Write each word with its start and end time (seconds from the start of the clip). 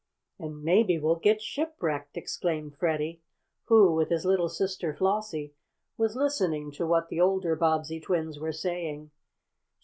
"And 0.39 0.63
maybe 0.63 0.97
we'll 0.97 1.17
get 1.17 1.43
shipwrecked!" 1.43 2.17
exclaimed 2.17 2.75
Freddie, 2.75 3.21
who, 3.65 3.93
with 3.93 4.09
his 4.09 4.25
little 4.25 4.49
sister 4.49 4.95
Flossie, 4.95 5.53
was 5.95 6.15
listening 6.15 6.71
to 6.71 6.87
what 6.87 7.09
the 7.09 7.21
older 7.21 7.55
Bobbsey 7.55 7.99
twins 7.99 8.39
were 8.39 8.51
saying. 8.51 9.11